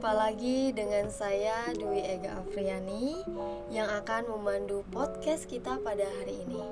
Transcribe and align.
Jumpa 0.00 0.16
lagi 0.16 0.72
dengan 0.72 1.12
saya 1.12 1.76
Dwi 1.76 2.00
Ega 2.00 2.40
Afriani 2.40 3.20
yang 3.68 3.84
akan 3.84 4.32
memandu 4.32 4.80
podcast 4.88 5.44
kita 5.44 5.76
pada 5.76 6.08
hari 6.08 6.40
ini. 6.40 6.64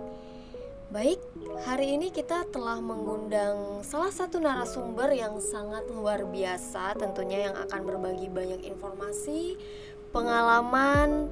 Baik, 0.88 1.20
hari 1.68 1.92
ini 2.00 2.08
kita 2.08 2.48
telah 2.48 2.80
mengundang 2.80 3.84
salah 3.84 4.08
satu 4.08 4.40
narasumber 4.40 5.12
yang 5.12 5.36
sangat 5.44 5.84
luar 5.92 6.24
biasa 6.24 6.96
tentunya 6.96 7.52
yang 7.52 7.56
akan 7.68 7.80
berbagi 7.84 8.32
banyak 8.32 8.64
informasi, 8.64 9.60
pengalaman 10.08 11.28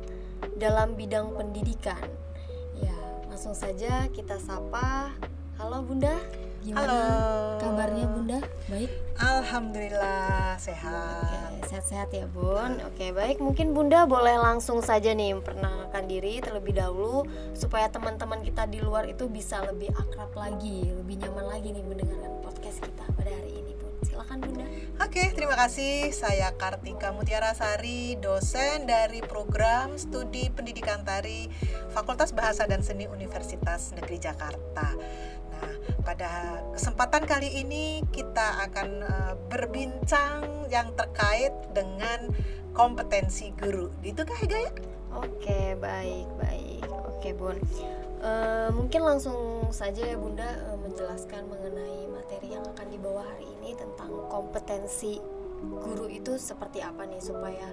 dalam 0.60 1.00
bidang 1.00 1.32
pendidikan. 1.32 2.12
Ya, 2.76 2.92
langsung 3.32 3.56
saja 3.56 4.04
kita 4.12 4.36
sapa. 4.36 5.16
Halo 5.56 5.80
Bunda. 5.80 6.12
Gimana 6.60 6.92
Halo. 6.92 7.02
kabarnya 7.56 8.04
Bunda? 8.04 8.38
Baik. 8.68 8.92
Alhamdulillah 9.46 10.58
sehat. 10.58 11.70
Sehat-sehat 11.70 12.10
ya 12.10 12.26
Bun. 12.34 12.82
Oke, 12.82 13.14
baik. 13.14 13.38
Mungkin 13.38 13.78
Bunda 13.78 14.02
boleh 14.02 14.34
langsung 14.42 14.82
saja 14.82 15.14
nih 15.14 15.38
memperkenalkan 15.38 16.10
diri 16.10 16.42
terlebih 16.42 16.74
dahulu 16.74 17.22
supaya 17.54 17.86
teman-teman 17.86 18.42
kita 18.42 18.66
di 18.66 18.82
luar 18.82 19.06
itu 19.06 19.30
bisa 19.30 19.62
lebih 19.62 19.94
akrab 19.94 20.34
lagi, 20.34 20.90
lebih 20.90 21.22
nyaman 21.22 21.46
lagi 21.46 21.70
nih 21.70 21.84
mendengarkan 21.86 22.42
podcast 22.42 22.82
kita 22.82 23.06
pada 23.14 23.30
hari 23.30 23.62
ini, 23.62 23.78
Bun. 23.78 23.94
Silakan 24.02 24.42
Bunda. 24.42 24.66
Oke, 25.06 25.30
terima 25.38 25.54
kasih. 25.54 26.10
Saya 26.10 26.50
Kartika 26.58 27.14
Mutiara 27.14 27.54
Sari, 27.54 28.18
dosen 28.18 28.90
dari 28.90 29.22
program 29.22 29.94
studi 29.94 30.50
pendidikan 30.50 31.06
tari 31.06 31.46
Fakultas 31.94 32.34
Bahasa 32.34 32.66
dan 32.66 32.82
Seni 32.82 33.06
Universitas 33.06 33.94
Negeri 33.94 34.18
Jakarta. 34.18 34.90
Nah, 35.56 35.74
pada 36.04 36.60
kesempatan 36.76 37.24
kali 37.24 37.64
ini 37.64 38.04
kita 38.12 38.68
akan 38.70 38.88
eh, 39.02 39.34
berbincang 39.48 40.68
yang 40.68 40.92
terkait 40.94 41.52
dengan 41.72 42.30
kompetensi 42.76 43.50
guru. 43.56 43.88
Gitu 44.04 44.22
kah 44.22 44.38
Ega 44.44 44.58
ya? 44.68 44.72
Oke, 45.16 45.74
baik, 45.80 46.28
baik. 46.36 46.84
Oke, 47.08 47.32
Bun. 47.32 47.56
Eh, 48.26 48.68
mungkin 48.72 49.00
langsung 49.06 49.68
saja 49.70 50.02
ya 50.02 50.16
Bunda 50.18 50.46
eh, 50.46 50.78
menjelaskan 50.82 51.46
mengenai 51.46 52.08
materi 52.10 52.58
yang 52.58 52.64
akan 52.64 52.86
dibawa 52.90 53.22
hari 53.22 53.46
ini 53.60 53.76
tentang 53.76 54.10
kompetensi 54.32 55.20
guru 55.64 56.06
itu 56.10 56.36
seperti 56.36 56.84
apa 56.84 57.08
nih 57.08 57.20
supaya 57.20 57.68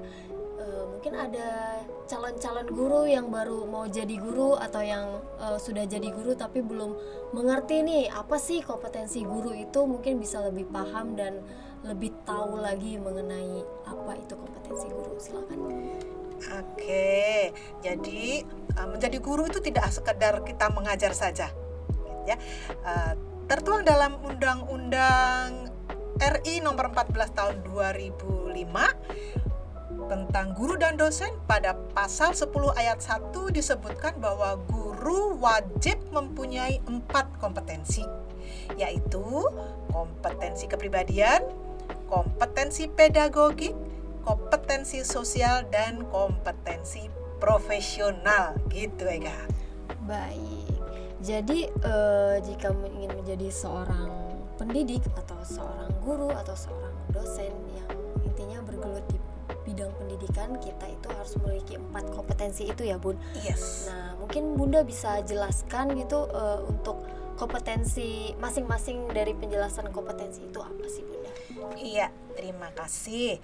eh, 0.60 0.84
mungkin 0.88 1.14
ada 1.20 1.82
calon-calon 2.08 2.68
guru 2.72 3.04
yang 3.10 3.28
baru 3.28 3.68
mau 3.68 3.86
jadi 3.90 4.16
guru 4.18 4.56
atau 4.56 4.82
yang 4.84 5.20
eh, 5.40 5.60
sudah 5.60 5.84
jadi 5.84 6.10
guru 6.12 6.34
tapi 6.38 6.64
belum 6.64 6.96
mengerti 7.36 7.84
nih 7.84 8.04
apa 8.14 8.40
sih 8.40 8.64
kompetensi 8.64 9.26
guru 9.28 9.52
itu 9.52 9.84
mungkin 9.84 10.22
bisa 10.22 10.40
lebih 10.44 10.70
paham 10.72 11.18
dan 11.20 11.44
lebih 11.84 12.16
tahu 12.24 12.64
lagi 12.64 12.96
mengenai 12.96 13.60
apa 13.84 14.12
itu 14.16 14.34
kompetensi 14.40 14.88
guru. 14.88 15.14
Silakan. 15.20 15.60
Oke, 16.44 17.56
jadi 17.80 18.44
uh, 18.76 18.88
menjadi 18.92 19.18
guru 19.24 19.48
itu 19.48 19.64
tidak 19.64 19.88
sekedar 19.96 20.44
kita 20.44 20.68
mengajar 20.76 21.16
saja, 21.16 21.48
ya. 22.28 22.36
Uh, 22.84 23.16
tertuang 23.48 23.88
dalam 23.88 24.20
Undang-Undang 24.20 25.72
RI 26.22 26.62
Nomor 26.62 26.94
14 26.94 27.34
Tahun 27.34 27.56
2005 27.66 28.54
tentang 30.10 30.54
guru 30.54 30.76
dan 30.78 31.00
dosen 31.00 31.32
pada 31.48 31.74
pasal 31.96 32.36
10 32.36 32.54
ayat 32.76 33.00
1 33.02 33.34
disebutkan 33.56 34.18
bahwa 34.20 34.60
guru 34.70 35.38
wajib 35.40 35.98
mempunyai 36.12 36.82
empat 36.86 37.26
kompetensi 37.40 38.06
yaitu 38.78 39.24
kompetensi 39.90 40.66
kepribadian, 40.70 41.46
kompetensi 42.10 42.90
pedagogik, 42.90 43.74
kompetensi 44.24 45.04
sosial 45.04 45.68
dan 45.70 46.06
kompetensi 46.10 47.08
profesional 47.40 48.56
gitu 48.72 49.04
Ega. 49.08 49.36
Baik. 50.08 50.72
Jadi 51.24 51.68
eh, 51.68 52.36
jika 52.44 52.76
ingin 52.76 53.12
menjadi 53.16 53.48
seorang 53.48 54.23
pendidik 54.56 55.04
atau 55.18 55.38
seorang 55.44 55.92
guru 56.04 56.30
atau 56.32 56.56
seorang 56.56 56.96
dosen 57.12 57.54
yang 57.74 57.90
intinya 58.24 58.60
bergelut 58.64 59.06
di 59.10 59.18
bidang 59.64 59.92
pendidikan, 59.96 60.60
kita 60.60 60.86
itu 60.92 61.08
harus 61.08 61.34
memiliki 61.40 61.80
empat 61.80 62.06
kompetensi 62.12 62.68
itu 62.68 62.84
ya, 62.84 63.00
Bun. 63.00 63.16
Yes. 63.42 63.88
Nah, 63.88 64.20
mungkin 64.20 64.60
Bunda 64.60 64.84
bisa 64.84 65.24
jelaskan 65.24 65.96
gitu 65.96 66.28
eh, 66.32 66.60
untuk 66.68 67.04
kompetensi 67.40 68.36
masing-masing 68.38 69.10
dari 69.10 69.34
penjelasan 69.34 69.90
kompetensi 69.90 70.44
itu 70.44 70.60
apa 70.60 70.86
sih, 70.86 71.04
Bunda? 71.08 71.32
Iya, 71.80 72.12
terima 72.36 72.70
kasih. 72.76 73.40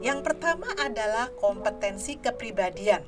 Yang 0.00 0.20
pertama 0.24 0.68
adalah 0.76 1.32
kompetensi 1.40 2.20
kepribadian. 2.20 3.02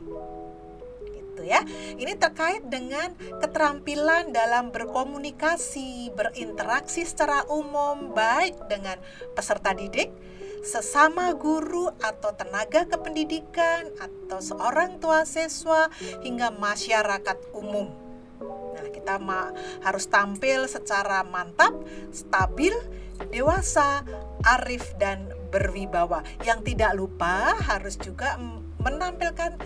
Gitu 1.34 1.50
ya. 1.50 1.66
Ini 1.98 2.14
terkait 2.14 2.62
dengan 2.70 3.10
keterampilan 3.42 4.30
dalam 4.30 4.70
berkomunikasi, 4.70 6.14
berinteraksi 6.14 7.02
secara 7.02 7.42
umum 7.50 8.14
baik 8.14 8.54
dengan 8.70 9.02
peserta 9.34 9.74
didik, 9.74 10.14
sesama 10.62 11.34
guru 11.34 11.90
atau 11.98 12.30
tenaga 12.38 12.86
kependidikan 12.86 13.90
atau 13.98 14.38
seorang 14.38 15.02
tua 15.02 15.26
siswa 15.26 15.90
hingga 16.22 16.54
masyarakat 16.54 17.36
umum. 17.50 17.90
Nah, 18.78 18.86
kita 18.94 19.18
harus 19.82 20.06
tampil 20.06 20.70
secara 20.70 21.26
mantap, 21.26 21.74
stabil, 22.14 22.72
dewasa, 23.34 24.06
arif 24.46 24.94
dan 25.02 25.34
berwibawa. 25.52 26.24
Yang 26.42 26.74
tidak 26.74 26.92
lupa 26.94 27.54
harus 27.58 27.94
juga 28.00 28.40
menampilkan 28.84 29.56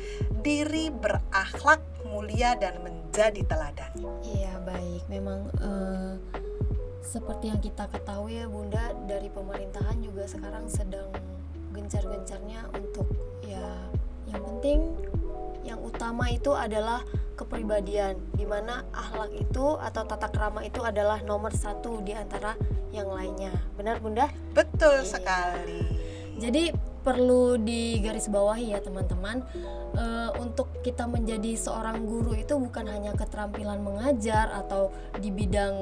diri 0.41 0.89
berakhlak 0.89 1.83
mulia 2.09 2.55
dan 2.57 2.79
menjadi 2.81 3.43
teladan. 3.45 3.91
Iya 4.23 4.63
baik, 4.65 5.03
memang 5.11 5.51
eh, 5.61 6.13
seperti 7.03 7.51
yang 7.51 7.61
kita 7.61 7.89
ketahui 7.89 8.39
ya 8.39 8.47
Bunda 8.47 8.93
dari 9.09 9.29
pemerintahan 9.33 9.99
juga 10.01 10.29
sekarang 10.29 10.69
sedang 10.69 11.09
gencar-gencarnya 11.73 12.69
untuk 12.77 13.09
ya 13.41 13.65
yang 14.29 14.45
penting 14.45 14.79
yang 15.65 15.81
utama 15.81 16.29
itu 16.29 16.53
adalah 16.53 17.05
kepribadian 17.37 18.17
di 18.37 18.45
mana 18.45 18.85
akhlak 18.93 19.33
itu 19.37 19.77
atau 19.81 20.03
tata 20.05 20.29
krama 20.29 20.65
itu 20.65 20.81
adalah 20.85 21.21
nomor 21.25 21.53
satu 21.53 22.01
di 22.05 22.13
antara 22.13 22.57
yang 22.93 23.09
lainnya 23.09 23.53
benar 23.77 24.01
Bunda? 24.01 24.29
Betul 24.53 25.05
Iya. 25.05 25.09
sekali. 25.17 25.83
Jadi 26.39 26.73
perlu 27.03 27.57
digarisbawahi 27.61 28.75
ya 28.75 28.81
teman-teman. 28.83 29.45
Eh, 29.99 30.31
untuk 30.39 30.71
kita 30.85 31.09
menjadi 31.09 31.57
seorang 31.59 32.07
guru 32.07 32.37
itu 32.37 32.55
bukan 32.55 32.87
hanya 32.87 33.17
keterampilan 33.17 33.81
mengajar 33.83 34.53
atau 34.53 34.95
di 35.17 35.33
bidang 35.33 35.75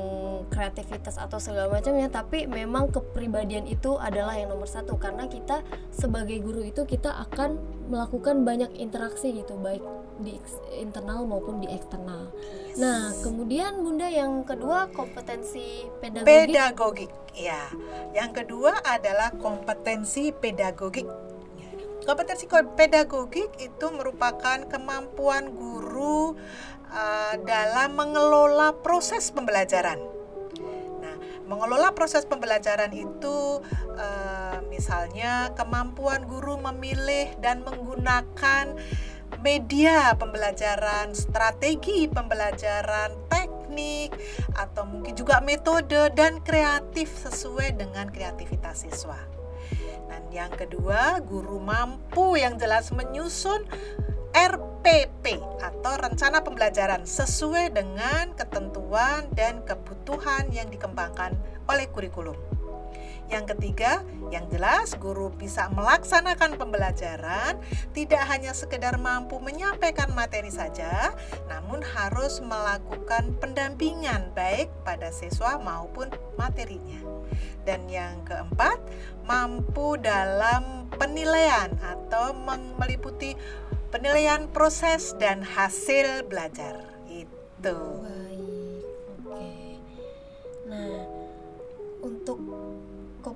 kreativitas 0.48 1.20
atau 1.20 1.36
segala 1.36 1.68
macamnya, 1.68 2.08
tapi 2.08 2.48
memang 2.48 2.88
kepribadian 2.88 3.66
itu 3.68 3.98
adalah 3.98 4.38
yang 4.38 4.54
nomor 4.54 4.70
satu. 4.70 4.96
Karena 4.96 5.26
kita 5.28 5.60
sebagai 5.92 6.38
guru 6.40 6.64
itu 6.64 6.86
kita 6.86 7.12
akan 7.28 7.58
melakukan 7.86 8.42
banyak 8.42 8.74
interaksi 8.76 9.30
gitu 9.30 9.54
baik 9.58 9.82
di 10.18 10.34
internal 10.78 11.22
maupun 11.26 11.62
di 11.62 11.70
eksternal. 11.70 12.30
Nah 12.76 13.14
kemudian 13.22 13.80
bunda 13.82 14.10
yang 14.10 14.42
kedua 14.42 14.90
kompetensi 14.90 15.86
pedagogik. 16.02 16.50
Pedagogik, 16.50 17.12
ya. 17.36 17.62
Yang 18.12 18.30
kedua 18.42 18.80
adalah 18.84 19.32
kompetensi 19.38 20.34
pedagogik. 20.34 21.06
Kompetensi 22.06 22.46
ko- 22.46 22.70
pedagogik 22.78 23.50
itu 23.58 23.86
merupakan 23.90 24.62
kemampuan 24.70 25.50
guru 25.50 26.38
uh, 26.86 27.34
dalam 27.42 27.98
mengelola 27.98 28.70
proses 28.78 29.34
pembelajaran. 29.34 29.98
Nah, 31.02 31.16
mengelola 31.50 31.90
proses 31.98 32.22
pembelajaran 32.22 32.94
itu 32.94 33.58
uh, 33.98 34.45
misalnya 34.76 35.56
kemampuan 35.56 36.28
guru 36.28 36.60
memilih 36.60 37.32
dan 37.40 37.64
menggunakan 37.64 38.76
media 39.40 40.12
pembelajaran, 40.20 41.16
strategi 41.16 42.04
pembelajaran, 42.12 43.16
teknik, 43.32 44.12
atau 44.52 44.84
mungkin 44.84 45.16
juga 45.16 45.40
metode 45.40 46.12
dan 46.12 46.44
kreatif 46.44 47.08
sesuai 47.24 47.80
dengan 47.80 48.12
kreativitas 48.12 48.84
siswa. 48.84 49.18
Dan 50.06 50.28
yang 50.30 50.52
kedua, 50.52 51.18
guru 51.24 51.56
mampu 51.58 52.36
yang 52.36 52.60
jelas 52.60 52.92
menyusun 52.92 53.64
RPP 54.36 55.40
atau 55.64 55.92
rencana 55.96 56.44
pembelajaran 56.44 57.08
sesuai 57.08 57.72
dengan 57.72 58.36
ketentuan 58.36 59.26
dan 59.32 59.64
kebutuhan 59.64 60.52
yang 60.52 60.68
dikembangkan 60.68 61.34
oleh 61.66 61.88
kurikulum. 61.90 62.55
Yang 63.26 63.58
ketiga, 63.58 64.06
yang 64.30 64.46
jelas 64.50 64.94
guru 64.98 65.34
bisa 65.34 65.66
melaksanakan 65.74 66.58
pembelajaran 66.58 67.58
tidak 67.90 68.22
hanya 68.30 68.54
sekedar 68.54 68.94
mampu 69.02 69.42
menyampaikan 69.42 70.14
materi 70.14 70.50
saja, 70.50 71.10
namun 71.50 71.82
harus 71.82 72.38
melakukan 72.38 73.34
pendampingan 73.42 74.30
baik 74.34 74.70
pada 74.86 75.10
siswa 75.10 75.58
maupun 75.58 76.10
materinya. 76.38 77.02
Dan 77.66 77.90
yang 77.90 78.22
keempat, 78.22 78.78
mampu 79.26 79.98
dalam 79.98 80.86
penilaian 80.94 81.74
atau 81.82 82.30
meliputi 82.78 83.34
penilaian 83.90 84.46
proses 84.54 85.18
dan 85.18 85.42
hasil 85.42 86.26
belajar. 86.30 86.78
Itu. 87.10 88.06
Nah, 90.66 90.98
untuk 92.02 92.38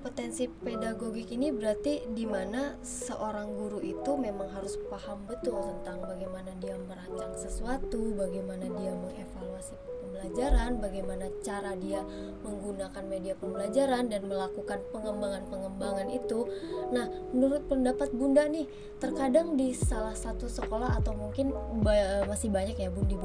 kompetensi 0.00 0.48
pedagogik 0.48 1.28
ini 1.36 1.52
berarti 1.52 2.08
di 2.16 2.24
mana 2.24 2.72
seorang 2.80 3.52
guru 3.52 3.84
itu 3.84 4.16
memang 4.16 4.48
harus 4.48 4.80
paham 4.88 5.28
betul 5.28 5.60
tentang 5.60 6.00
bagaimana 6.00 6.56
dia 6.56 6.72
merancang 6.88 7.36
sesuatu, 7.36 8.16
bagaimana 8.16 8.64
dia 8.80 8.96
mengevaluasi 8.96 9.76
pembelajaran, 10.00 10.80
bagaimana 10.80 11.28
cara 11.44 11.76
dia 11.76 12.00
menggunakan 12.40 13.04
media 13.04 13.36
pembelajaran 13.36 14.08
dan 14.08 14.24
melakukan 14.24 14.80
pengembangan-pengembangan 14.88 16.08
itu. 16.08 16.48
Nah, 16.96 17.04
menurut 17.36 17.68
pendapat 17.68 18.08
Bunda 18.16 18.48
nih, 18.48 18.64
terkadang 18.96 19.60
di 19.60 19.76
salah 19.76 20.16
satu 20.16 20.48
sekolah 20.48 20.96
atau 20.96 21.12
mungkin 21.12 21.52
ba 21.84 22.24
masih 22.24 22.48
banyak 22.48 22.80
ya 22.80 22.88
Bun 22.88 23.04
di 23.04 23.20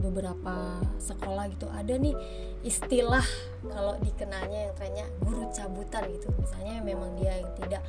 beberapa 0.00 0.80
sekolah 1.00 1.48
gitu 1.52 1.68
ada 1.72 1.96
nih 1.96 2.12
istilah 2.64 3.24
kalau 3.68 3.94
dikenalnya 4.00 4.68
yang 4.68 4.72
trennya 4.76 5.06
guru 5.20 5.44
cabutan 5.52 6.08
gitu. 6.16 6.32
Misalnya 6.40 6.80
memang 6.80 7.12
dia 7.20 7.36
yang 7.36 7.52
tidak 7.60 7.82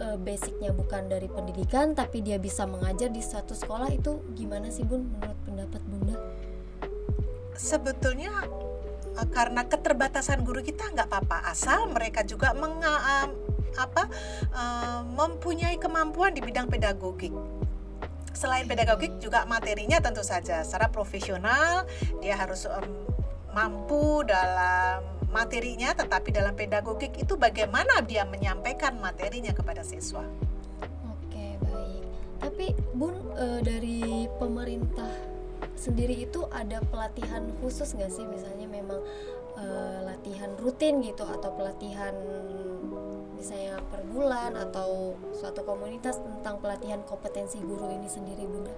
uh, 0.00 0.16
basicnya 0.16 0.72
bukan 0.72 1.10
dari 1.10 1.28
pendidikan 1.28 1.92
tapi 1.92 2.24
dia 2.24 2.40
bisa 2.40 2.64
mengajar 2.64 3.12
di 3.12 3.20
suatu 3.20 3.52
sekolah 3.52 3.92
itu 3.92 4.24
gimana 4.32 4.72
sih 4.72 4.88
bun 4.88 5.04
menurut 5.04 5.38
pendapat 5.44 5.82
bunda? 5.84 6.16
Sebetulnya 7.60 8.32
uh, 9.20 9.28
karena 9.28 9.68
keterbatasan 9.68 10.40
guru 10.40 10.64
kita 10.64 10.88
nggak 10.96 11.12
apa-apa 11.12 11.52
asal 11.52 11.92
mereka 11.92 12.24
juga 12.24 12.56
meng, 12.56 12.80
uh, 12.80 13.28
apa 13.76 14.08
uh, 14.56 15.00
mempunyai 15.04 15.76
kemampuan 15.76 16.32
di 16.32 16.40
bidang 16.40 16.72
pedagogik. 16.72 17.30
Selain 18.32 18.64
pedagogik 18.64 19.20
juga 19.20 19.44
materinya 19.44 20.00
tentu 20.00 20.24
saja. 20.24 20.64
Secara 20.64 20.88
profesional 20.88 21.84
dia 22.24 22.40
harus 22.40 22.64
um, 22.64 23.19
mampu 23.50 24.22
dalam 24.26 25.02
materinya 25.30 25.94
tetapi 25.94 26.34
dalam 26.34 26.54
pedagogik 26.58 27.14
itu 27.18 27.38
bagaimana 27.38 28.02
dia 28.02 28.26
menyampaikan 28.26 28.98
materinya 28.98 29.54
kepada 29.54 29.86
siswa. 29.86 30.26
Oke, 31.14 31.58
baik. 31.62 32.04
Tapi 32.42 32.66
Bun 32.94 33.14
e, 33.38 33.46
dari 33.62 34.26
pemerintah 34.38 35.10
sendiri 35.78 36.26
itu 36.26 36.44
ada 36.50 36.82
pelatihan 36.90 37.46
khusus 37.62 37.94
nggak 37.96 38.12
sih 38.12 38.26
misalnya 38.26 38.66
memang 38.68 39.00
e, 39.56 39.64
latihan 40.04 40.50
rutin 40.58 41.00
gitu 41.00 41.22
atau 41.24 41.54
pelatihan 41.54 42.12
misalnya 43.38 43.80
per 43.88 44.04
bulan 44.04 44.52
atau 44.58 45.16
suatu 45.32 45.64
komunitas 45.64 46.20
tentang 46.20 46.60
pelatihan 46.60 47.00
kompetensi 47.08 47.56
guru 47.62 47.88
ini 47.88 48.08
sendiri 48.10 48.44
Bunda? 48.44 48.74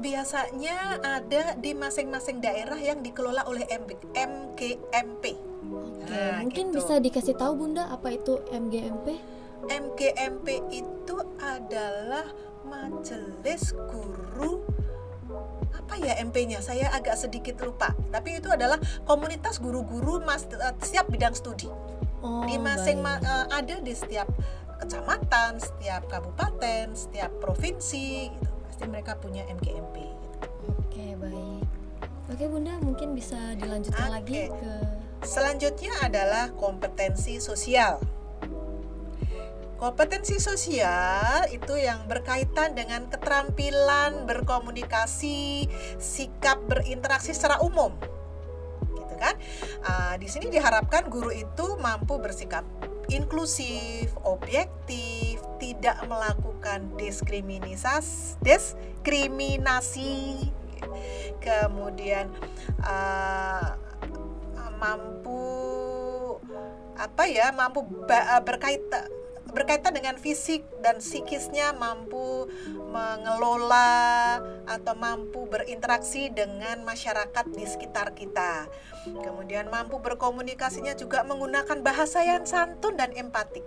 Biasanya 0.00 0.98
ada 1.04 1.54
di 1.60 1.76
masing-masing 1.76 2.40
daerah 2.40 2.80
yang 2.80 3.04
dikelola 3.04 3.44
oleh 3.44 3.68
MGMP. 3.68 5.36
Oke, 5.70 6.08
nah, 6.08 6.40
mungkin 6.40 6.72
gitu. 6.72 6.76
bisa 6.80 6.98
dikasih 6.98 7.36
tahu 7.36 7.60
Bunda 7.60 7.86
apa 7.92 8.16
itu 8.16 8.40
MGMP? 8.48 9.20
MGMP 9.68 10.72
itu 10.72 11.16
adalah 11.38 12.26
Majelis 12.64 13.76
Guru 13.76 14.64
apa 15.70 15.94
ya 16.00 16.18
MP-nya? 16.18 16.58
Saya 16.58 16.90
agak 16.90 17.14
sedikit 17.14 17.60
lupa. 17.62 17.94
Tapi 18.10 18.42
itu 18.42 18.50
adalah 18.50 18.80
komunitas 19.06 19.62
guru-guru 19.62 20.18
mas 20.24 20.48
uh, 20.50 20.74
setiap 20.82 21.06
bidang 21.06 21.36
studi. 21.36 21.70
Oh, 22.20 22.42
di 22.44 22.58
masing 22.58 22.98
ma 22.98 23.20
uh, 23.22 23.46
ada 23.54 23.78
di 23.78 23.94
setiap 23.94 24.26
kecamatan, 24.82 25.62
setiap 25.62 26.08
kabupaten, 26.10 26.96
setiap 26.98 27.30
provinsi 27.38 28.32
gitu 28.34 28.59
pasti 28.80 28.96
mereka 28.96 29.12
punya 29.20 29.44
MGMP 29.44 30.08
gitu. 30.08 30.48
Oke, 30.80 31.12
baik. 31.20 31.68
Oke, 32.32 32.44
Bunda, 32.48 32.80
mungkin 32.80 33.12
bisa 33.12 33.36
dilanjutkan 33.60 34.08
Oke. 34.08 34.16
lagi 34.16 34.40
ke 34.48 34.72
Selanjutnya 35.20 35.92
adalah 36.00 36.48
kompetensi 36.56 37.44
sosial. 37.44 38.00
Kompetensi 39.76 40.40
sosial 40.40 41.44
itu 41.52 41.76
yang 41.76 42.08
berkaitan 42.08 42.72
dengan 42.72 43.04
keterampilan 43.12 44.24
berkomunikasi, 44.24 45.68
sikap 46.00 46.64
berinteraksi 46.64 47.36
secara 47.36 47.60
umum. 47.60 47.92
Gitu 48.96 49.14
kan? 49.20 49.36
Uh, 49.84 50.16
di 50.16 50.24
sini 50.24 50.48
diharapkan 50.48 51.12
guru 51.12 51.28
itu 51.28 51.76
mampu 51.76 52.16
bersikap 52.16 52.64
inklusif, 53.12 54.16
objektif, 54.24 55.19
tidak 55.70 56.02
melakukan 56.10 56.90
diskriminasi, 56.98 58.34
diskriminasi, 58.42 60.50
kemudian 61.38 62.26
uh, 62.82 63.78
mampu 64.82 65.38
apa 66.98 67.30
ya, 67.30 67.54
mampu 67.54 67.86
berkaitan 68.42 69.06
berkaitan 69.50 69.94
dengan 69.94 70.14
fisik 70.14 70.62
dan 70.78 71.02
psikisnya 71.02 71.74
mampu 71.74 72.46
mengelola 72.90 74.38
atau 74.66 74.94
mampu 74.94 75.46
berinteraksi 75.50 76.30
dengan 76.30 76.82
masyarakat 76.86 77.44
di 77.50 77.66
sekitar 77.66 78.14
kita. 78.14 78.70
Kemudian 79.06 79.70
mampu 79.70 79.98
berkomunikasinya 79.98 80.94
juga 80.94 81.26
menggunakan 81.26 81.82
bahasa 81.82 82.22
yang 82.22 82.46
santun 82.46 82.94
dan 82.94 83.10
empatik 83.14 83.66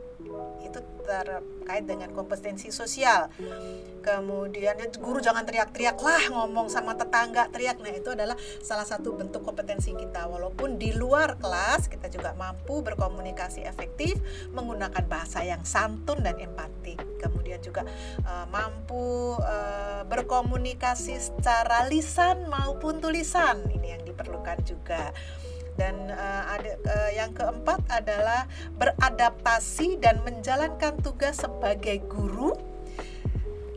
itu 0.63 0.79
terkait 1.03 1.83
dengan 1.85 2.09
kompetensi 2.15 2.71
sosial. 2.71 3.29
Kemudian 4.03 4.75
ya, 4.75 4.87
guru 4.99 5.19
jangan 5.23 5.47
teriak-teriak 5.47 5.99
lah 5.99 6.23
ngomong 6.31 6.67
sama 6.67 6.95
tetangga 6.95 7.47
teriak. 7.51 7.79
Nah, 7.79 7.91
itu 7.91 8.11
adalah 8.11 8.35
salah 8.59 8.87
satu 8.87 9.15
bentuk 9.15 9.43
kompetensi 9.43 9.95
kita. 9.95 10.27
Walaupun 10.27 10.79
di 10.79 10.95
luar 10.95 11.39
kelas 11.39 11.87
kita 11.87 12.11
juga 12.11 12.35
mampu 12.35 12.83
berkomunikasi 12.83 13.63
efektif 13.63 14.19
menggunakan 14.51 15.03
bahasa 15.07 15.43
yang 15.43 15.63
santun 15.63 16.23
dan 16.23 16.39
empatik. 16.39 16.99
Kemudian 17.19 17.59
juga 17.63 17.87
uh, 18.27 18.45
mampu 18.51 19.39
uh, 19.39 20.03
berkomunikasi 20.07 21.19
secara 21.19 21.87
lisan 21.87 22.47
maupun 22.51 22.99
tulisan. 22.99 23.63
Ini 23.71 23.99
yang 23.99 24.03
diperlukan 24.03 24.59
juga 24.67 25.11
dan 25.75 26.13
uh, 26.13 26.44
ada 26.53 26.71
uh, 26.85 27.11
yang 27.13 27.33
keempat 27.33 27.81
adalah 27.89 28.45
beradaptasi 28.77 29.97
dan 29.97 30.21
menjalankan 30.21 30.97
tugas 31.01 31.42
sebagai 31.42 32.01
guru 32.06 32.53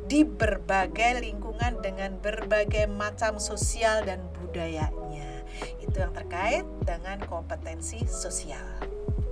di 0.06 0.22
berbagai 0.22 1.18
lingkungan 1.18 1.82
dengan 1.82 2.14
berbagai 2.22 2.86
macam 2.86 3.42
sosial 3.42 4.06
dan 4.06 4.22
budayanya. 4.38 5.42
Itu 5.82 5.98
yang 5.98 6.14
terkait 6.14 6.62
dengan 6.86 7.18
kompetensi 7.26 8.04
sosial. 8.06 8.62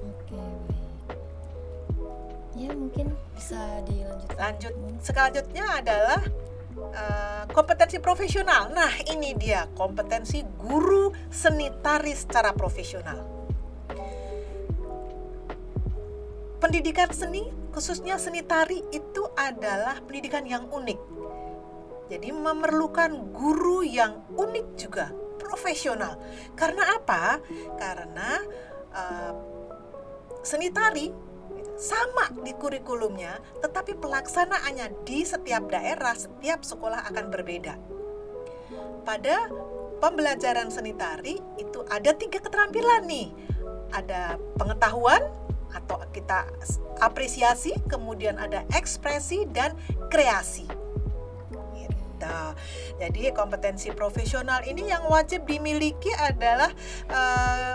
Oke, 0.03 0.35
baik. 0.67 1.19
Ya, 2.59 2.71
mungkin 2.75 3.15
bisa 3.39 3.83
dilanjutkan. 3.87 4.39
Lanjut. 4.41 4.75
Selanjutnya 4.99 5.65
adalah 5.79 6.21
Uh, 6.75 7.47
kompetensi 7.55 8.03
profesional. 8.03 8.67
Nah, 8.75 8.91
ini 9.07 9.31
dia 9.39 9.71
kompetensi 9.79 10.43
guru 10.59 11.15
seni 11.31 11.71
tari 11.79 12.11
secara 12.11 12.51
profesional. 12.51 13.23
Pendidikan 16.59 17.15
seni, 17.15 17.47
khususnya 17.71 18.19
seni 18.19 18.43
tari 18.43 18.83
itu 18.91 19.23
adalah 19.39 20.03
pendidikan 20.03 20.43
yang 20.43 20.67
unik. 20.67 20.99
Jadi 22.11 22.35
memerlukan 22.35 23.31
guru 23.31 23.87
yang 23.87 24.27
unik 24.35 24.67
juga, 24.75 25.15
profesional. 25.39 26.19
Karena 26.59 26.99
apa? 26.99 27.39
Karena 27.79 28.43
uh, 28.91 29.33
seni 30.43 30.75
tari 30.75 31.07
sama 31.75 32.31
di 32.43 32.55
kurikulumnya, 32.55 33.39
tetapi 33.61 33.99
pelaksanaannya 33.99 35.05
di 35.07 35.27
setiap 35.27 35.67
daerah, 35.71 36.15
setiap 36.15 36.63
sekolah 36.63 37.07
akan 37.11 37.27
berbeda. 37.31 37.75
Pada 39.05 39.51
pembelajaran 40.01 40.73
seni 40.73 40.97
tari 40.97 41.37
itu 41.61 41.85
ada 41.91 42.15
tiga 42.17 42.41
keterampilan 42.41 43.05
nih. 43.05 43.29
Ada 43.95 44.41
pengetahuan 44.59 45.23
atau 45.75 45.99
kita 46.15 46.47
apresiasi, 47.03 47.75
kemudian 47.91 48.39
ada 48.39 48.63
ekspresi 48.73 49.45
dan 49.51 49.75
kreasi. 50.09 50.67
Gitu. 51.75 52.37
Jadi 53.03 53.23
kompetensi 53.35 53.91
profesional 53.91 54.63
ini 54.65 54.89
yang 54.89 55.05
wajib 55.11 55.45
dimiliki 55.45 56.15
adalah 56.15 56.71
uh, 57.11 57.75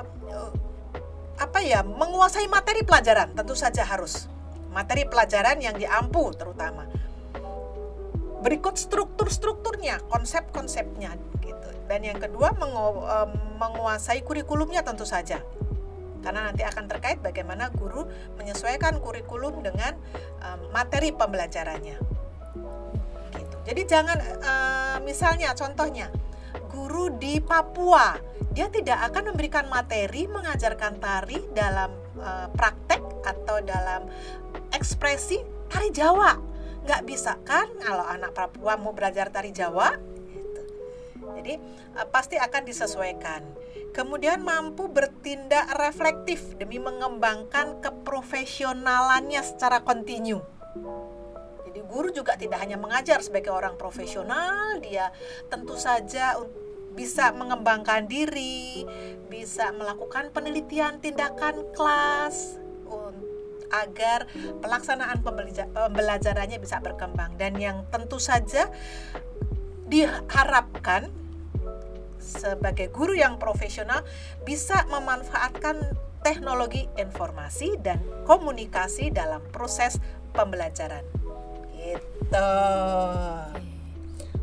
apa 1.39 1.63
ya 1.63 1.81
menguasai 1.81 2.51
materi 2.51 2.83
pelajaran. 2.83 3.31
Tentu 3.31 3.55
saja 3.55 3.87
harus 3.87 4.27
materi 4.75 5.07
pelajaran 5.07 5.63
yang 5.63 5.73
diampu 5.79 6.35
terutama. 6.35 6.85
Berikut 8.43 8.75
struktur-strukturnya 8.75 10.03
konsep-konsepnya 10.11 11.15
gitu. 11.39 11.69
Dan 11.87 12.03
yang 12.03 12.19
kedua 12.19 12.53
mengu 12.59 13.03
menguasai 13.57 14.21
kurikulumnya 14.21 14.83
tentu 14.83 15.07
saja. 15.07 15.39
Karena 16.19 16.51
nanti 16.51 16.67
akan 16.67 16.85
terkait 16.91 17.23
bagaimana 17.23 17.71
guru 17.71 18.03
menyesuaikan 18.35 18.99
kurikulum 18.99 19.63
dengan 19.63 19.95
materi 20.75 21.15
pembelajarannya. 21.15 21.97
Gitu. 23.29 23.55
Jadi 23.63 23.81
jangan 23.87 24.17
uh, 24.19 24.97
misalnya 25.05 25.55
contohnya 25.55 26.11
guru 26.69 27.09
di 27.17 27.41
Papua. 27.41 28.13
Dia 28.53 28.69
tidak 28.69 29.09
akan 29.09 29.33
memberikan 29.33 29.65
materi 29.67 30.29
mengajarkan 30.29 31.01
tari 31.01 31.41
dalam 31.51 31.89
uh, 32.21 32.47
praktek 32.53 33.01
atau 33.25 33.57
dalam 33.65 34.05
ekspresi 34.73 35.41
tari 35.67 35.89
Jawa. 35.89 36.37
Nggak 36.85 37.01
bisa 37.09 37.35
kan 37.41 37.67
kalau 37.81 38.05
anak 38.05 38.31
Papua 38.37 38.77
mau 38.77 38.93
belajar 38.93 39.33
tari 39.33 39.49
Jawa? 39.49 39.97
Gitu. 40.29 40.61
jadi 41.35 41.53
uh, 41.97 42.07
pasti 42.09 42.37
akan 42.37 42.61
disesuaikan. 42.65 43.41
Kemudian 43.89 44.45
mampu 44.45 44.85
bertindak 44.85 45.73
reflektif 45.75 46.53
demi 46.61 46.77
mengembangkan 46.77 47.81
keprofesionalannya 47.81 49.41
secara 49.41 49.81
kontinu 49.81 50.45
jadi 51.69 51.85
guru 51.85 52.09
juga 52.09 52.33
tidak 52.33 52.65
hanya 52.65 52.81
mengajar 52.81 53.21
sebagai 53.21 53.53
orang 53.53 53.77
profesional 53.77 54.81
dia 54.81 55.13
tentu 55.53 55.77
saja 55.77 56.33
bisa 56.97 57.29
mengembangkan 57.31 58.09
diri, 58.09 58.83
bisa 59.29 59.69
melakukan 59.69 60.33
penelitian 60.33 60.97
tindakan 60.97 61.61
kelas 61.77 62.57
agar 63.69 64.25
pelaksanaan 64.65 65.21
pembelajarannya 65.21 66.57
bisa 66.57 66.81
berkembang 66.81 67.37
dan 67.37 67.53
yang 67.61 67.85
tentu 67.93 68.17
saja 68.17 68.65
diharapkan 69.85 71.13
sebagai 72.17 72.89
guru 72.89 73.13
yang 73.13 73.37
profesional 73.37 74.01
bisa 74.41 74.89
memanfaatkan 74.89 75.85
teknologi 76.25 76.89
informasi 76.97 77.77
dan 77.79 78.01
komunikasi 78.25 79.13
dalam 79.13 79.45
proses 79.53 80.01
pembelajaran. 80.33 81.18
Gitu. 81.89 82.51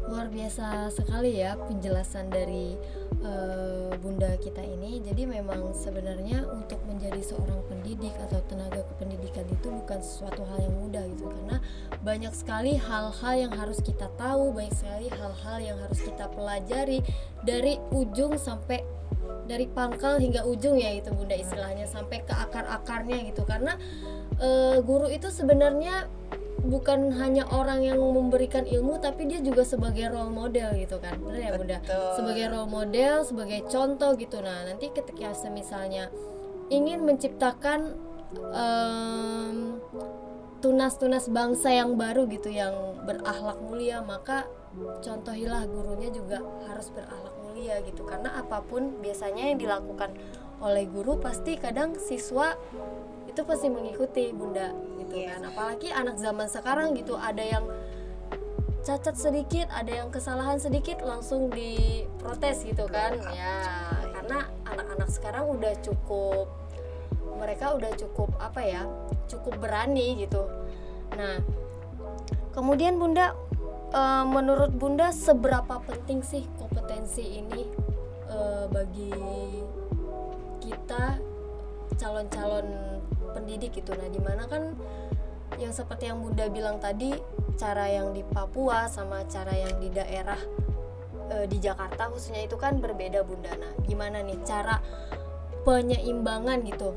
Luar 0.06 0.30
biasa 0.30 0.90
sekali 0.94 1.42
ya 1.42 1.58
penjelasan 1.58 2.30
dari 2.30 2.78
uh, 3.26 3.90
bunda 3.98 4.38
kita 4.38 4.62
ini. 4.62 5.02
Jadi 5.02 5.26
memang 5.26 5.74
sebenarnya 5.74 6.46
untuk 6.46 6.78
menjadi 6.86 7.18
seorang 7.22 7.58
pendidik 7.66 8.14
atau 8.26 8.38
tenaga 8.46 8.86
kependidikan 8.94 9.42
itu 9.50 9.66
bukan 9.66 9.98
sesuatu 9.98 10.46
hal 10.46 10.62
yang 10.62 10.74
mudah 10.78 11.04
gitu. 11.10 11.26
Karena 11.26 11.58
banyak 12.06 12.34
sekali 12.34 12.78
hal-hal 12.78 13.34
yang 13.34 13.52
harus 13.54 13.82
kita 13.82 14.06
tahu 14.14 14.54
banyak 14.54 14.74
sekali 14.78 15.06
hal-hal 15.10 15.58
yang 15.58 15.78
harus 15.82 15.98
kita 15.98 16.30
pelajari 16.30 17.02
dari 17.42 17.82
ujung 17.90 18.38
sampai 18.38 18.86
dari 19.46 19.66
pangkal 19.70 20.18
hingga 20.22 20.42
ujung 20.46 20.78
ya 20.78 20.94
itu 20.94 21.10
bunda 21.14 21.34
istilahnya 21.34 21.86
sampai 21.90 22.22
ke 22.22 22.34
akar-akarnya 22.34 23.26
gitu. 23.26 23.42
Karena 23.42 23.74
uh, 24.38 24.78
guru 24.86 25.10
itu 25.10 25.34
sebenarnya 25.34 26.06
bukan 26.64 27.12
hanya 27.20 27.44
orang 27.52 27.84
yang 27.84 28.00
memberikan 28.00 28.64
ilmu 28.64 28.96
tapi 28.98 29.28
dia 29.28 29.44
juga 29.44 29.62
sebagai 29.62 30.08
role 30.08 30.32
model 30.32 30.72
gitu 30.80 30.96
kan. 31.02 31.20
Benar 31.20 31.40
ya 31.40 31.52
bunda? 31.56 31.78
Sebagai 32.16 32.46
role 32.48 32.70
model 32.70 33.14
sebagai 33.26 33.60
contoh 33.68 34.16
gitu. 34.16 34.40
Nah 34.40 34.64
nanti 34.68 34.88
ketika 34.90 35.36
misalnya 35.52 36.08
ingin 36.72 37.04
menciptakan 37.04 37.94
um, 38.52 39.78
tunas-tunas 40.64 41.28
bangsa 41.30 41.70
yang 41.70 41.94
baru 41.94 42.26
gitu 42.26 42.50
yang 42.50 42.74
berakhlak 43.06 43.60
mulia 43.62 44.02
maka 44.02 44.48
contohilah 45.04 45.64
gurunya 45.68 46.10
juga 46.10 46.42
harus 46.66 46.88
berakhlak 46.90 47.36
mulia 47.44 47.84
gitu. 47.84 48.02
Karena 48.08 48.40
apa 48.40 48.64
pun 48.64 48.98
biasanya 49.04 49.52
yang 49.52 49.58
dilakukan 49.60 50.16
oleh 50.64 50.88
guru 50.88 51.20
pasti 51.20 51.60
kadang 51.60 52.00
siswa 52.00 52.56
itu 53.28 53.44
pasti 53.44 53.68
mengikuti 53.68 54.32
bunda 54.32 54.72
gitu 55.16 55.24
yeah. 55.24 55.40
kan. 55.40 55.48
Apalagi 55.48 55.88
anak 55.88 56.20
zaman 56.20 56.48
sekarang 56.52 56.92
gitu 56.92 57.16
ada 57.16 57.40
yang 57.40 57.64
cacat 58.86 59.18
sedikit 59.18 59.66
ada 59.74 59.90
yang 59.90 60.14
kesalahan 60.14 60.62
sedikit 60.62 61.02
langsung 61.02 61.48
diprotes 61.50 62.62
gitu 62.62 62.84
kan. 62.86 63.18
Ya 63.32 63.58
karena 64.14 64.46
anak-anak 64.68 65.10
sekarang 65.10 65.44
udah 65.50 65.74
cukup 65.82 66.46
mereka 67.36 67.74
udah 67.74 67.90
cukup 67.98 68.30
apa 68.38 68.62
ya 68.62 68.82
cukup 69.26 69.58
berani 69.58 70.22
gitu. 70.22 70.46
Nah 71.18 71.42
kemudian 72.54 72.96
bunda 72.96 73.34
e, 73.90 74.02
menurut 74.26 74.70
bunda 74.70 75.10
seberapa 75.10 75.82
penting 75.82 76.22
sih 76.22 76.46
kompetensi 76.56 77.42
ini 77.42 77.66
e, 78.30 78.38
bagi 78.70 79.14
kita 80.62 81.18
calon-calon 81.98 82.66
pendidik 83.34 83.78
gitu? 83.82 83.94
Nah 83.98 84.08
di 84.10 84.20
mana 84.22 84.46
kan 84.46 84.74
yang 85.56 85.72
seperti 85.72 86.08
yang 86.08 86.20
bunda 86.20 86.46
bilang 86.52 86.76
tadi 86.76 87.16
cara 87.56 87.88
yang 87.88 88.12
di 88.12 88.20
Papua 88.22 88.86
sama 88.86 89.24
cara 89.26 89.52
yang 89.56 89.80
di 89.80 89.88
daerah 89.88 90.38
e, 91.32 91.48
di 91.48 91.58
Jakarta 91.58 92.12
khususnya 92.12 92.44
itu 92.44 92.60
kan 92.60 92.78
berbeda 92.78 93.24
bunda. 93.24 93.52
Nah 93.56 93.72
gimana 93.84 94.20
nih 94.20 94.38
cara 94.44 94.78
penyeimbangan 95.64 96.62
gitu? 96.68 96.94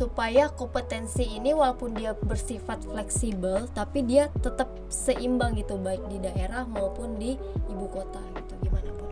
Supaya 0.00 0.50
kompetensi 0.50 1.22
ini 1.22 1.52
walaupun 1.52 1.94
dia 1.94 2.16
bersifat 2.16 2.82
fleksibel 2.88 3.68
tapi 3.76 4.02
dia 4.02 4.32
tetap 4.40 4.72
seimbang 4.88 5.54
gitu 5.60 5.76
baik 5.76 6.02
di 6.08 6.18
daerah 6.18 6.64
maupun 6.64 7.20
di 7.20 7.36
ibu 7.68 7.86
kota 7.92 8.20
gitu. 8.40 8.54
Gimana 8.64 8.90
pun 8.96 9.10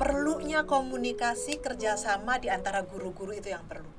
perlunya 0.00 0.64
komunikasi 0.64 1.60
kerjasama 1.60 2.40
di 2.40 2.48
antara 2.48 2.80
guru-guru 2.84 3.36
itu 3.36 3.52
yang 3.52 3.64
perlu 3.68 3.92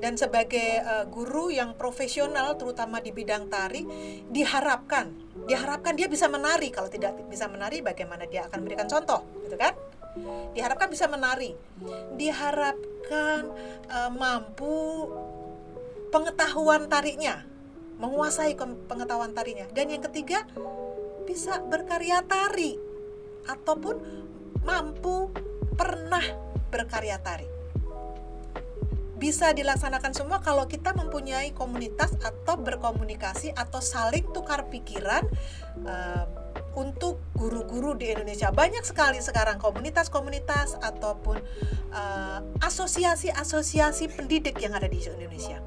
dan 0.00 0.16
sebagai 0.16 0.80
uh, 0.80 1.04
guru 1.06 1.52
yang 1.52 1.76
profesional 1.76 2.56
terutama 2.56 3.04
di 3.04 3.12
bidang 3.12 3.52
tari 3.52 3.84
diharapkan 4.32 5.12
diharapkan 5.44 5.92
dia 5.94 6.08
bisa 6.08 6.26
menari. 6.26 6.72
Kalau 6.72 6.88
tidak 6.88 7.14
bisa 7.28 7.46
menari 7.46 7.84
bagaimana 7.84 8.24
dia 8.24 8.48
akan 8.48 8.64
memberikan 8.64 8.88
contoh 8.88 9.20
gitu 9.44 9.56
kan? 9.60 9.76
Diharapkan 10.56 10.88
bisa 10.90 11.06
menari. 11.06 11.54
Diharapkan 12.16 13.52
uh, 13.92 14.10
mampu 14.10 15.06
pengetahuan 16.10 16.90
tarinya 16.90 17.46
menguasai 18.00 18.56
pengetahuan 18.88 19.36
tarinya. 19.36 19.68
Dan 19.70 19.92
yang 19.92 20.02
ketiga 20.08 20.48
bisa 21.28 21.60
berkarya 21.60 22.24
tari 22.24 22.80
ataupun 23.46 24.00
mampu 24.64 25.30
pernah 25.76 26.24
berkarya 26.68 27.20
tari 27.20 27.59
bisa 29.20 29.52
dilaksanakan 29.52 30.16
semua 30.16 30.40
kalau 30.40 30.64
kita 30.64 30.96
mempunyai 30.96 31.52
komunitas 31.52 32.16
atau 32.24 32.56
berkomunikasi 32.56 33.52
atau 33.52 33.84
saling 33.84 34.24
tukar 34.32 34.72
pikiran 34.72 35.28
uh, 35.84 36.24
untuk 36.72 37.20
guru-guru 37.36 37.92
di 38.00 38.08
Indonesia 38.08 38.48
banyak 38.48 38.80
sekali 38.80 39.20
sekarang 39.20 39.60
komunitas-komunitas 39.60 40.80
ataupun 40.80 41.36
uh, 41.92 42.40
asosiasi-asosiasi 42.64 44.08
pendidik 44.16 44.56
yang 44.64 44.72
ada 44.72 44.88
di 44.88 45.04
Indonesia. 45.04 45.60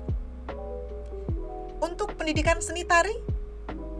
Untuk 1.77 2.17
pendidikan 2.17 2.57
seni 2.57 2.89
tari 2.89 3.13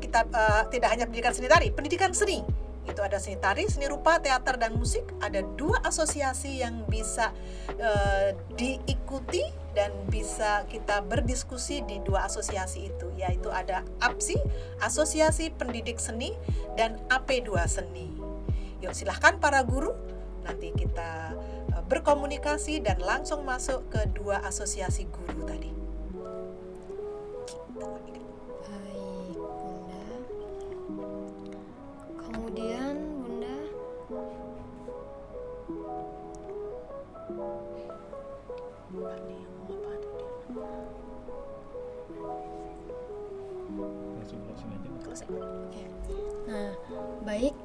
kita 0.01 0.25
uh, 0.33 0.65
tidak 0.73 0.89
hanya 0.97 1.05
pendidikan 1.05 1.33
seni 1.37 1.47
tari, 1.47 1.69
pendidikan 1.69 2.09
seni 2.09 2.62
itu 2.83 2.99
ada 2.99 3.15
seni 3.15 3.39
tari, 3.39 3.63
seni 3.71 3.87
rupa, 3.87 4.19
teater 4.19 4.59
dan 4.59 4.75
musik. 4.75 5.07
Ada 5.23 5.39
dua 5.55 5.79
asosiasi 5.87 6.59
yang 6.59 6.83
bisa 6.91 7.31
uh, 7.79 8.35
diikuti 8.59 9.43
dan 9.71 9.89
bisa 10.11 10.67
kita 10.67 10.99
berdiskusi 11.01 11.81
di 11.87 12.03
dua 12.03 12.27
asosiasi 12.27 12.91
itu, 12.91 13.07
yaitu 13.15 13.47
ada 13.49 13.87
APSI, 14.03 14.37
Asosiasi 14.83 15.55
Pendidik 15.55 15.97
Seni 15.97 16.35
dan 16.75 16.99
AP2 17.07 17.49
Seni. 17.71 18.07
Yuk 18.83 18.91
silahkan 18.91 19.39
para 19.39 19.63
guru, 19.63 19.95
nanti 20.43 20.75
kita 20.75 21.39
uh, 21.71 21.83
berkomunikasi 21.87 22.83
dan 22.83 22.99
langsung 22.99 23.47
masuk 23.47 23.87
ke 23.87 24.11
dua 24.11 24.43
asosiasi 24.43 25.07
guru 25.07 25.47
tadi. 25.47 25.71
Kemudian 32.53 32.95
bunda? 33.25 33.57
Nah, 46.45 46.69
baik. 47.25 47.57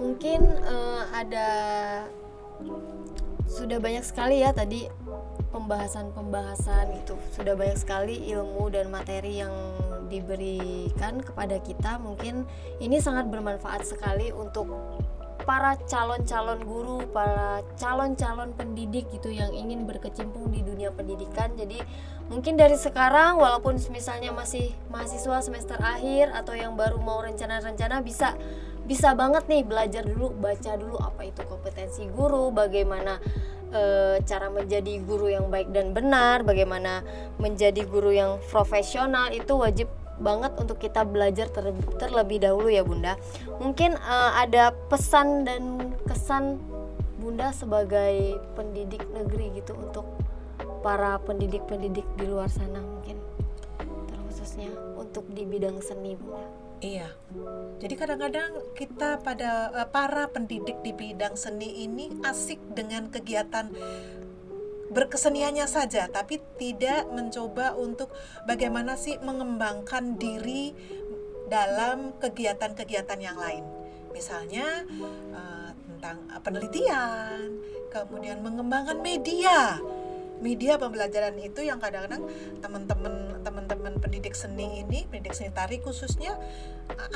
Mungkin 0.00 0.40
uh, 0.64 1.04
ada 1.12 1.48
sudah 3.44 3.76
banyak 3.76 4.08
sekali 4.08 4.40
ya 4.40 4.56
tadi 4.56 4.88
pembahasan-pembahasan 5.52 6.96
gitu 6.96 7.14
sudah 7.36 7.54
banyak 7.54 7.76
sekali 7.76 8.24
ilmu 8.32 8.72
dan 8.72 8.88
materi 8.88 9.44
yang 9.44 9.52
diberikan 10.08 11.20
kepada 11.20 11.58
kita 11.60 11.98
mungkin 12.00 12.44
ini 12.78 13.00
sangat 13.00 13.28
bermanfaat 13.28 13.84
sekali 13.88 14.30
untuk 14.30 14.68
para 15.44 15.76
calon-calon 15.84 16.64
guru, 16.64 17.04
para 17.12 17.60
calon-calon 17.76 18.56
pendidik 18.56 19.12
gitu 19.12 19.28
yang 19.28 19.52
ingin 19.52 19.84
berkecimpung 19.84 20.48
di 20.48 20.64
dunia 20.64 20.88
pendidikan. 20.90 21.52
Jadi 21.54 21.84
mungkin 22.32 22.56
dari 22.56 22.80
sekarang 22.80 23.36
walaupun 23.36 23.76
misalnya 23.92 24.32
masih 24.32 24.72
mahasiswa 24.88 25.44
semester 25.44 25.76
akhir 25.76 26.32
atau 26.32 26.56
yang 26.56 26.72
baru 26.74 26.96
mau 26.96 27.20
rencana-rencana 27.20 28.00
bisa 28.00 28.32
bisa 28.84 29.16
banget 29.16 29.48
nih 29.48 29.64
belajar 29.64 30.04
dulu, 30.04 30.32
baca 30.36 30.76
dulu 30.76 30.96
apa 31.00 31.24
itu 31.28 31.40
kompetensi 31.48 32.04
guru, 32.12 32.52
bagaimana 32.52 33.16
e, 33.74 33.82
cara 34.22 34.48
menjadi 34.48 35.02
guru 35.02 35.26
yang 35.28 35.50
baik 35.50 35.74
dan 35.74 35.90
benar, 35.90 36.46
bagaimana 36.46 37.02
menjadi 37.42 37.82
guru 37.84 38.14
yang 38.14 38.38
profesional 38.48 39.34
itu 39.34 39.58
wajib 39.58 39.90
banget 40.18 40.54
untuk 40.58 40.78
kita 40.78 41.02
belajar 41.02 41.50
ter 41.50 41.74
terlebih 41.98 42.38
dahulu 42.42 42.70
ya 42.70 42.86
Bunda. 42.86 43.18
Mungkin 43.58 43.98
uh, 43.98 44.32
ada 44.38 44.70
pesan 44.86 45.42
dan 45.42 45.94
kesan 46.06 46.62
Bunda 47.18 47.50
sebagai 47.50 48.38
pendidik 48.54 49.02
negeri 49.10 49.58
gitu 49.58 49.74
untuk 49.74 50.06
para 50.84 51.16
pendidik-pendidik 51.24 52.04
di 52.20 52.28
luar 52.28 52.52
sana 52.52 52.78
mungkin 52.78 53.16
terkhususnya 54.12 54.70
untuk 55.00 55.24
di 55.32 55.42
bidang 55.48 55.80
seni 55.80 56.14
Bunda. 56.14 56.63
Iya. 56.84 57.08
Jadi 57.80 57.94
kadang-kadang 57.96 58.76
kita 58.76 59.24
pada 59.24 59.72
uh, 59.72 59.88
para 59.88 60.28
pendidik 60.28 60.84
di 60.84 60.92
bidang 60.92 61.32
seni 61.32 61.88
ini 61.88 62.12
asik 62.20 62.60
dengan 62.76 63.08
kegiatan 63.08 63.72
berkeseniannya 64.92 65.66
saja 65.66 66.06
tapi 66.06 66.38
tidak 66.60 67.08
mencoba 67.10 67.74
untuk 67.74 68.12
bagaimana 68.46 68.94
sih 68.94 69.18
mengembangkan 69.18 70.20
diri 70.20 70.70
dalam 71.50 72.14
kegiatan-kegiatan 72.22 73.18
yang 73.18 73.34
lain 73.34 73.66
misalnya 74.14 74.86
uh, 75.34 75.74
tentang 75.74 76.22
penelitian 76.46 77.58
kemudian 77.90 78.38
mengembangkan 78.38 79.02
media 79.02 79.82
media 80.44 80.76
pembelajaran 80.76 81.40
itu 81.40 81.64
yang 81.64 81.80
kadang-kadang 81.80 82.28
teman-teman 82.60 83.40
teman-teman 83.40 83.96
pendidik 83.96 84.36
seni 84.36 84.84
ini 84.84 85.08
pendidik 85.08 85.32
seni 85.32 85.48
tari 85.56 85.80
khususnya 85.80 86.36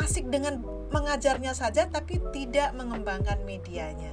asik 0.00 0.32
dengan 0.32 0.64
mengajarnya 0.88 1.52
saja 1.52 1.84
tapi 1.92 2.16
tidak 2.32 2.72
mengembangkan 2.72 3.36
medianya. 3.44 4.08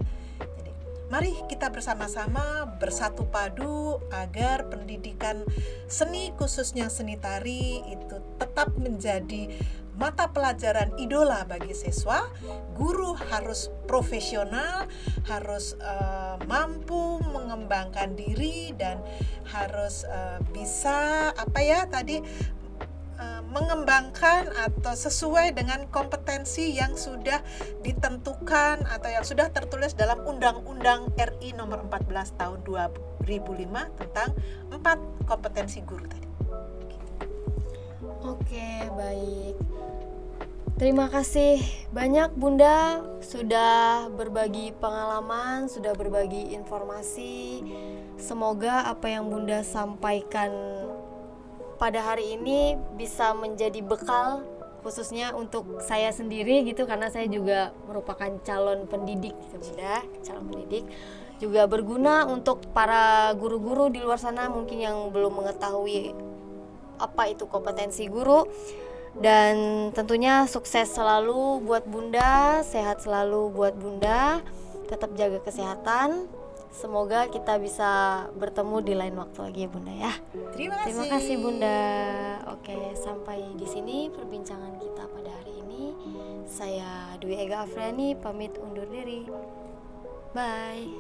Mari 1.05 1.37
kita 1.47 1.69
bersama-sama 1.69 2.65
bersatu 2.81 3.29
padu 3.29 4.01
agar 4.09 4.67
pendidikan 4.67 5.45
seni 5.85 6.33
khususnya 6.35 6.89
seni 6.91 7.15
tari 7.15 7.79
itu 7.87 8.17
tetap 8.41 8.73
menjadi 8.75 9.53
mata 9.95 10.31
pelajaran 10.31 10.95
idola 10.99 11.47
bagi 11.47 11.71
siswa. 11.71 12.27
Guru 12.75 13.15
harus 13.31 13.71
profesional, 13.87 14.87
harus 15.27 15.79
uh, 15.79 16.35
mampu 16.45 17.19
mengembangkan 17.31 18.13
diri 18.13 18.75
dan 18.75 18.99
harus 19.51 20.03
uh, 20.07 20.39
bisa 20.51 21.31
apa 21.35 21.59
ya 21.63 21.87
tadi 21.87 22.19
Eh, 23.15 23.43
mengembangkan 23.47 24.51
atau 24.51 24.91
sesuai 24.91 25.55
dengan 25.55 25.87
kompetensi 25.87 26.75
yang 26.75 26.99
sudah 26.99 27.39
ditentukan 27.79 28.83
atau 28.83 29.07
yang 29.07 29.23
sudah 29.23 29.47
tertulis 29.55 29.95
dalam 29.95 30.19
Undang-Undang 30.27 31.15
RI 31.15 31.55
nomor 31.55 31.87
14 31.87 32.35
tahun 32.35 32.59
2005 32.67 33.23
tentang 34.03 34.35
empat 34.67 34.99
kompetensi 35.31 35.79
guru 35.87 36.03
tadi. 36.03 36.24
Oke, 38.03 38.67
baik. 38.91 39.55
Terima 40.75 41.07
kasih 41.07 41.63
banyak 41.95 42.35
Bunda 42.35 42.99
sudah 43.23 44.11
berbagi 44.11 44.75
pengalaman, 44.75 45.71
sudah 45.71 45.95
berbagi 45.95 46.51
informasi. 46.51 47.63
Semoga 48.19 48.91
apa 48.91 49.07
yang 49.07 49.31
Bunda 49.31 49.63
sampaikan 49.63 50.51
pada 51.79 52.03
hari 52.03 52.35
ini 52.35 52.75
bisa 52.99 53.31
menjadi 53.31 53.79
bekal 53.79 54.43
khususnya 54.83 55.31
untuk 55.31 55.79
saya 55.79 56.11
sendiri 56.11 56.67
gitu 56.67 56.83
karena 56.83 57.07
saya 57.07 57.25
juga 57.31 57.71
merupakan 57.87 58.29
calon 58.43 58.85
pendidik 58.85 59.33
gitu, 59.49 59.71
calon 60.21 60.45
pendidik 60.51 60.85
juga 61.39 61.67
berguna 61.67 62.23
untuk 62.27 62.63
para 62.71 63.31
guru-guru 63.35 63.91
di 63.91 63.99
luar 63.99 64.19
sana 64.19 64.47
mungkin 64.47 64.79
yang 64.79 64.97
belum 65.11 65.43
mengetahui 65.43 66.15
apa 66.99 67.31
itu 67.31 67.45
kompetensi 67.49 68.07
guru 68.07 68.47
dan 69.15 69.55
tentunya 69.95 70.43
sukses 70.43 70.91
selalu 70.91 71.63
buat 71.63 71.87
Bunda, 71.87 72.59
sehat 72.67 72.99
selalu 72.99 73.47
buat 73.55 73.71
Bunda, 73.71 74.43
tetap 74.91 75.15
jaga 75.15 75.39
kesehatan. 75.39 76.27
Semoga 76.75 77.31
kita 77.31 77.55
bisa 77.55 78.27
bertemu 78.35 78.83
di 78.83 78.93
lain 78.99 79.15
waktu 79.15 79.39
lagi 79.47 79.63
ya 79.63 79.69
Bunda 79.71 79.93
ya. 79.95 80.11
Terima 80.51 80.75
kasih. 80.83 80.91
Terima 80.91 81.05
kasih 81.07 81.35
Bunda. 81.39 81.79
Oke, 82.51 82.75
sampai 82.99 83.39
di 83.55 83.63
sini 83.63 84.11
perbincangan 84.11 84.75
kita 84.83 85.07
pada 85.07 85.31
hari 85.39 85.63
ini. 85.63 85.95
Saya 86.43 87.15
Dwi 87.23 87.39
Ega 87.39 87.63
Afriani 87.63 88.19
pamit 88.19 88.59
undur 88.59 88.91
diri. 88.91 89.23
Bye. 90.35 90.91